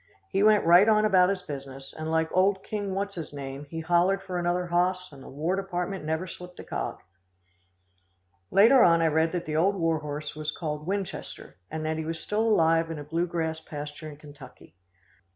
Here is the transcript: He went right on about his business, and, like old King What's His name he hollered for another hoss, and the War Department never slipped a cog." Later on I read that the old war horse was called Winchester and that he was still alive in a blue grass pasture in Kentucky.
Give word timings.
He 0.29 0.41
went 0.41 0.65
right 0.65 0.89
on 0.89 1.05
about 1.05 1.29
his 1.29 1.43
business, 1.43 1.93
and, 1.93 2.09
like 2.09 2.31
old 2.35 2.63
King 2.63 2.95
What's 2.95 3.13
His 3.13 3.33
name 3.33 3.65
he 3.69 3.81
hollered 3.81 4.23
for 4.23 4.39
another 4.39 4.65
hoss, 4.65 5.11
and 5.11 5.21
the 5.21 5.29
War 5.29 5.55
Department 5.55 6.03
never 6.03 6.25
slipped 6.25 6.59
a 6.59 6.63
cog." 6.63 6.97
Later 8.49 8.81
on 8.81 9.03
I 9.03 9.07
read 9.09 9.31
that 9.33 9.45
the 9.45 9.55
old 9.57 9.75
war 9.75 9.99
horse 9.99 10.35
was 10.35 10.49
called 10.49 10.87
Winchester 10.87 11.57
and 11.69 11.85
that 11.85 11.99
he 11.99 12.03
was 12.05 12.19
still 12.19 12.41
alive 12.41 12.89
in 12.89 12.97
a 12.97 13.03
blue 13.03 13.27
grass 13.27 13.59
pasture 13.59 14.09
in 14.09 14.17
Kentucky. 14.17 14.73